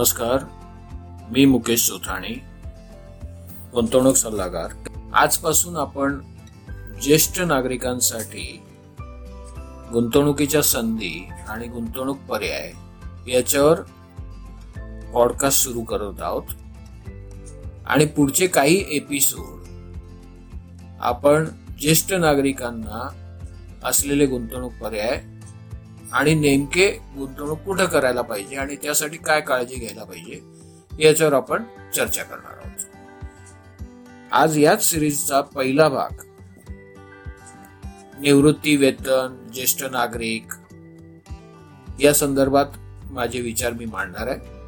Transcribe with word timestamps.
नमस्कार 0.00 0.44
मी 1.30 1.44
मुकेश 1.44 1.86
चोथाणी 1.86 2.40
गुंतवणूक 3.72 4.16
सल्लागार. 4.16 4.72
आजपासून 5.14 5.76
आपण 5.76 6.20
ज्येष्ठ 7.02 7.40
नागरिकांसाठी 7.40 8.62
गुंतवणुकीच्या 9.92 10.62
संधी 10.62 11.28
आणि 11.48 11.66
गुंतवणूक 11.66 12.18
पर्याय 12.18 12.72
याच्यावर 13.32 13.80
पॉडकास्ट 15.12 15.64
सुरू 15.64 15.80
करत 15.80 16.20
आहोत. 16.20 16.42
आणि 17.86 18.04
पुढचे 18.04 18.46
काही 18.46 18.84
एपिसोड 18.88 19.64
आपण 21.00 21.44
ज्येष्ठ 21.80 22.12
नागरिकांना 22.12 23.08
असलेले 23.84 24.26
गुंतवणूक 24.26 24.72
पर्याय 24.72 25.22
आणि 26.12 26.34
नेमके 26.34 26.90
गुंतवणूक 27.16 27.58
कुठं 27.58 27.84
करायला 27.84 28.22
पाहिजे 28.22 28.56
आणि 28.56 28.76
त्यासाठी 28.76 29.16
काय 29.16 29.40
काळजी 29.40 29.74
घ्यायला 29.74 30.04
पाहिजे 30.04 30.40
याच्यावर 31.04 31.32
आपण 31.32 31.62
चर्चा 31.96 32.22
करणार 32.22 32.52
आहोत. 32.52 32.84
आज 34.32 34.58
याच 34.58 34.90
सिरीजचा 34.90 35.40
पहिला 35.40 35.88
भाग 35.88 36.22
निवृत्ती 38.20 38.76
वेतन 38.76 39.46
ज्येष्ठ 39.54 39.84
नागरिक 39.84 40.52
या 42.00 42.14
संदर्भात 42.14 42.66
माझे 43.04 43.40
विचार 43.40 43.72
मी 43.72 43.84
मांडणार 43.84 44.28
आहे. 44.28 44.60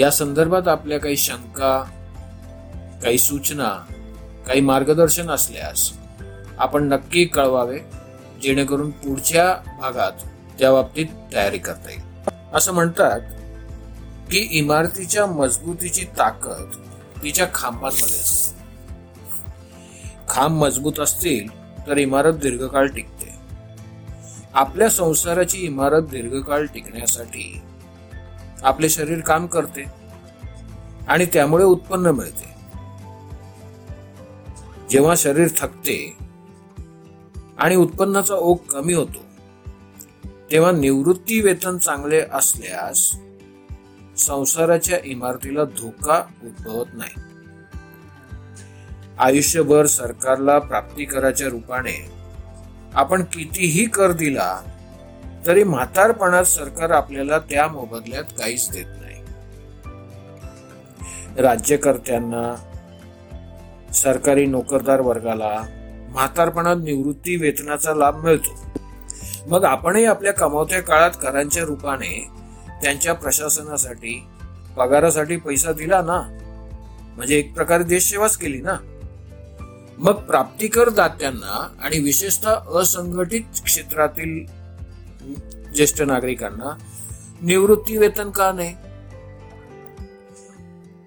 या 0.00 0.10
संदर्भात 0.10 0.68
आपल्या 0.68 0.98
काही 1.00 1.16
शंका 1.16 1.84
काही 3.02 3.18
सूचना 3.18 3.86
काही 4.46 4.60
मार्गदर्शन 4.60 5.30
असल्यास 5.30 5.92
आपण 6.58 6.84
नक्की 6.84 7.24
कळवावे. 7.24 7.78
जेणेकरून 8.42 8.90
पुढच्या 8.90 9.76
भागात 9.80 10.12
त्या 10.58 10.72
बाबतीत 10.72 11.06
तयारी 11.32 11.58
करता 11.58 11.90
येईल. 11.90 12.02
असं 12.52 12.72
म्हणतात 12.72 13.20
की 14.30 14.38
इमारतीच्या 14.50 15.26
मजबूतीची 15.26 16.04
ताकद 16.18 16.76
तिच्या 17.22 17.46
खांबांमध्ये 17.54 18.18
असते. 18.20 18.62
खांब 20.28 20.64
मजबूत 20.64 21.00
असतील 21.00 21.48
तर 21.86 21.96
इमारत 21.96 22.32
दीर्घकाळ 22.32 22.86
टिकते. 22.86 23.32
आपल्या 24.54 24.88
संसाराची 24.88 25.58
इमारत 25.58 26.02
दीर्घकाळ 26.02 26.64
टिकण्यासाठी 26.64 27.62
आपले 28.62 28.88
शरीर 28.88 29.20
काम 29.20 29.46
करते 29.46 29.84
आणि 31.08 31.24
त्यामुळे 31.24 31.64
उत्पन्न 31.64 32.06
मिळते. 32.06 32.54
जेव्हा 34.90 35.14
शरीर 35.16 35.48
थकते 35.58 36.16
आणि 37.58 37.76
उत्पन्नाचा 37.76 38.34
ओघ 38.34 38.58
कमी 38.70 38.94
होतो. 38.94 39.24
तेव्हा 40.50 40.72
निवृत्ती 40.72 41.40
वेतन 41.40 41.78
चांगले 41.78 42.20
असल्यास 42.32 43.10
संसाराच्या 44.20 44.98
इमारतीला 45.04 45.64
धोका 45.64 46.22
उद्भवत 46.44 46.86
नाही. 46.94 47.20
आयुष्यभर 49.18 49.86
सरकारला 49.86 50.58
प्राप्तिकराच्या 50.58 51.48
रूपाने 51.48 52.10
आपण 52.94 53.22
कितीही 53.22 53.84
कर 53.84 54.12
दिला 54.12 54.60
तरी 55.46 55.64
म्हातारपणात 55.64 56.44
सरकार 56.44 56.90
आपल्याला 56.90 57.38
त्या 57.38 57.68
मोबदल्यात 57.68 58.24
काहीच 58.38 58.70
देत 58.70 58.86
नाही. 58.86 59.22
राज्यकर्त्यांना 61.42 62.54
सरकारी 63.92 64.46
नोकरदार 64.46 65.00
वर्गाला 65.00 65.62
म्हातारपणात 66.14 66.76
निवृत्ती 66.76 67.36
वेतनाचा 67.36 67.94
लाभ 67.94 68.24
मिळतो. 68.24 68.56
मग 69.46 69.64
आपणही 69.64 70.04
आपल्या 70.04 70.32
कमावत्या 70.32 70.80
काळात 70.80 71.10
करांच्या 71.22 71.64
रूपाने 71.64 72.30
त्यांच्या 72.82 73.14
प्रशासनासाठी 73.14 74.26
पगारासाठी 74.76 75.36
पैसा 75.36 75.72
दिला 75.72 76.02
ना? 76.02 76.22
म्हणजे 77.16 77.38
एक 77.38 77.54
प्रकारे 77.54 77.82
देशसेवाच 77.82 78.36
केली 78.36 78.60
ना? 78.60 78.74
मग 79.98 80.12
प्राप्तिकर 80.12 80.88
दात्यांना 80.88 81.68
आणि 81.82 81.98
विशेषतः 81.98 82.54
असंघटित 82.80 83.42
क्षेत्रातील 83.64 84.46
ज्येष्ठ 85.74 86.02
नागरिकांना 86.02 86.76
निवृत्ती 87.42 87.96
वेतन 87.96 88.30
का 88.30 88.52
नाही? 88.52 88.74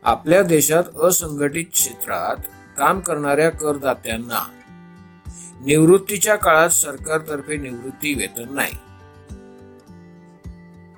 आपल्या 0.03 0.43
देशात 0.43 0.83
असंघटित 1.03 1.65
क्षेत्रात 1.73 2.35
काम 2.77 2.99
करणाऱ्या 2.99 3.49
करदात्यांना 3.49 4.47
निवृत्तीच्या 5.65 6.35
काळात 6.35 6.69
सरकारतर्फे 6.69 7.57
निवृत्ती 7.57 8.13
वेतन 8.13 8.55
नाही. 8.55 8.73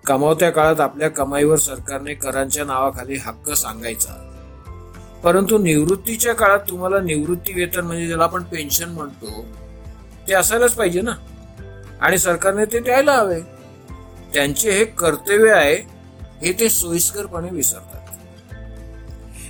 कमावत्या 0.05 0.49
काळात 0.49 0.79
आपल्या 0.79 1.09
कमाईवर 1.09 1.57
सरकारने 1.57 2.13
करांच्या 2.13 2.65
नावाखाली 2.65 3.15
हक्क 3.15 3.51
सांगायचा. 3.51 4.25
परंतु 5.23 5.57
निवृत्तीच्या 5.57 6.33
काळात 6.33 6.59
तुम्हाला 6.59 6.99
निवृत्ती 6.99 7.53
वेतन 7.53 7.79
म्हणजे 7.79 8.07
ज्याला 8.07 8.23
आपण 8.23 8.43
पेन्शन 8.43 8.89
म्हणतो 8.89 9.45
ते 10.27 10.33
असायलाच 10.33 10.73
पाहिजे 10.73 11.01
ना? 11.01 11.11
आणि 12.01 12.17
सरकारने 12.17 12.65
ते 12.65 12.79
द्यायला 12.79 13.13
हवे. 13.13 13.41
त्यांचे 14.33 14.71
हे 14.71 14.85
कर्तव्य 14.85 15.51
आहे 15.51 15.75
हे 16.41 16.59
ते 16.59 16.69
सोयीस्करपणे 16.69 17.49
विसरतात. 17.51 17.99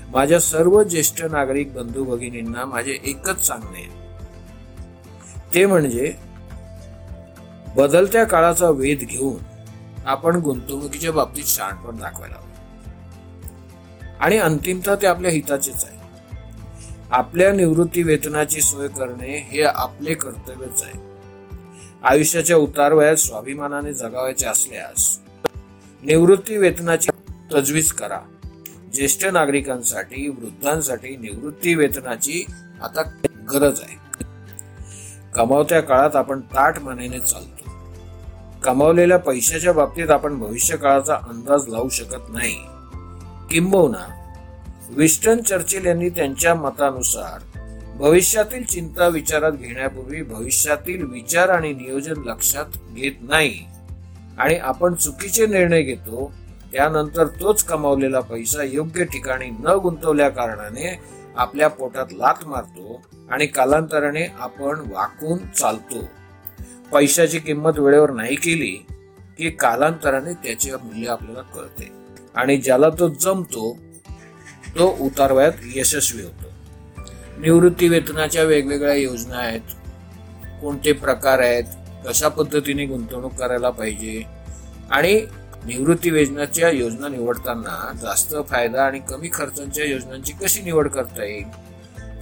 माझ्या 0.10 0.40
सर्व 0.40 0.84
ज्येष्ठ 0.84 1.24
नागरिक 1.24 1.74
बंधू 1.74 2.04
भगिनींना 2.04 2.66
माझे 2.66 2.98
एकच 3.04 3.48
सांगणे 3.48 3.99
ते 5.54 5.66
म्हणजे 5.66 6.14
बदलत्या 7.76 8.24
काळाचा 8.24 8.70
वेध 8.70 9.00
घेऊन 9.00 9.44
आपण 10.06 10.36
गुंतवणुकीच्या 10.36 11.12
बाबतीत 11.12 11.44
शहाणपण 11.44 11.96
दाखवायला 11.96 12.36
हवं. 12.36 12.50
आणि 14.20 14.38
अंतिमता 14.38 14.96
ते 14.96 15.08
आपल्या 15.08 15.32
हिताचेच 15.32 15.86
आहे. 15.86 16.00
आपल्या 17.12 17.54
निवृत्ती 17.54 18.04
वेतनाची 18.04 18.62
सोय 18.62 18.88
करणे 18.88 19.38
हे 19.38 19.64
आपले 19.64 20.14
कर्तव्यच 20.14 20.84
आहे. 20.84 21.00
आयुष्याच्या 22.04 22.58
उतार 22.58 22.94
वयात 22.94 23.16
स्वाभिमानाने 23.16 23.94
जगावायचे 23.94 24.46
असल्यास 24.46 25.20
निवृत्ती 26.04 26.58
वेतनाची 26.58 27.10
तजवीज 27.54 27.92
करा. 27.92 28.20
ज्येष्ठ 28.94 29.26
नागरिकांसाठी 29.26 30.28
वृद्धांसाठी 30.28 31.18
निवृत्ती 31.18 31.76
वेतनाची 31.76 32.46
आता 32.82 33.02
गरज 33.54 33.82
आहे. 33.82 34.09
कमावत्या 35.40 35.82
काळात 35.82 36.16
आपण 36.16 36.40
ताट 36.40 36.80
मानेने 36.80 37.20
चालतो. 37.20 37.70
कमावलेल्या 38.64 39.20
पैशाच्या 39.20 39.74
बाबतीत 39.74 40.10
आपण 40.10 40.40
भविष्य 40.40 40.78
काळाचा 40.78 41.16
अंदाज 41.16 41.68
लावू 41.68 41.90
शकत 41.90 42.30
नाही. 42.30 42.56
किंबहुना 43.52 44.32
विस्टन 44.90 45.42
चर्चिल 45.42 45.86
यांनी 45.86 46.10
त्यांच्या 46.10 46.56
मतानुसार 46.56 47.60
भविष्यातील 47.96 48.64
चिंता 48.64 49.08
विचारात 49.08 49.52
घेण्यापूर्वी 49.52 50.22
भविष्यातील 50.22 51.06
विचार 51.06 51.50
आणि 51.50 51.74
नियोजन 51.74 52.22
लक्षात 52.26 52.66
घेत 52.94 53.14
नाही. 53.22 53.60
आणि 54.38 54.56
आपण 54.56 54.94
चुकीचे 54.94 55.46
निर्णय 55.46 55.82
घेतो 55.82 56.32
त्यानंतर 56.72 57.28
तोच 57.28 57.64
कमावलेला 57.64 58.20
पैसा 58.20 58.64
योग्य 58.64 59.04
ठिकाणी 59.04 59.50
न 59.50 59.68
गुंतवल्या 59.68 60.30
कारणाने 60.30 61.00
आपल्या 61.38 61.68
पोटात 61.68 62.06
लात 62.12 62.48
मारतो 62.48 63.02
आणि 63.32 63.48
कालांतराने 63.48 64.26
आपण 64.40 64.80
वाकून 64.80 65.48
चालतो. 65.48 66.10
पैशाची 66.92 67.40
किंमत 67.40 67.80
वेळेवर 67.80 68.12
नाही 68.12 68.36
केली 68.36 68.86
की 69.38 69.50
कालांतराने 69.50 70.34
त्याचे 70.34 70.72
मूल्य 70.72 71.08
आपल्याला 71.08 71.42
कळते. 71.42 71.92
आणि 72.36 72.58
ज्याला 72.58 72.90
तो 72.90 73.08
जमतो 73.08 73.78
तो 74.70 74.98
उतारवयात 75.00 75.52
यशस्वी 75.76 76.24
होतो. 76.24 76.46
निवृत्ती 77.40 77.88
वेतनाच्या 77.88 78.44
वेगवेगळ्या 78.44 78.94
योजना 78.94 79.38
आहेत. 79.38 79.62
कोणते 80.62 80.92
प्रकार 80.92 81.40
आहेत? 81.40 81.64
कशा 82.08 82.28
पद्धतीने 82.28 82.86
गुंतवणूक 82.86 83.34
करायला 83.34 83.70
पाहिजे? 83.70 84.24
आणि 84.92 85.26
निवृत्ती 85.66 86.10
वेतनाच्या 86.10 86.70
योजना 86.70 87.08
निवडताना 87.08 87.92
जास्त 88.02 88.36
फायदा 88.48 88.84
आणि 88.84 89.00
कमी 89.00 89.30
खर्चांच्या 89.34 89.86
योजनांची 89.86 90.34
कशी 90.34 90.62
निवड 90.62 90.90
करता 90.90 91.24
येईल? 91.24 91.69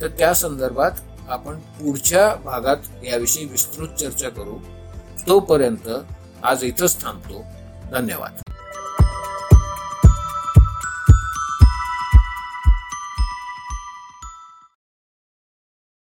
तर 0.02 0.08
त्या 0.08 0.34
संदर्भात 0.34 0.92
आपण 1.30 1.60
पुढच्या 1.60 2.36
भागात 2.36 2.78
याविषयी 3.04 3.46
विस्तृत 3.46 3.88
चर्चा 3.88 4.30
करू. 4.30 4.60
तोपर्यंत 5.28 5.90
आज 6.44 6.64
इथंच 6.64 7.02
थांबतो. 7.02 7.44
धन्यवाद. 7.92 8.47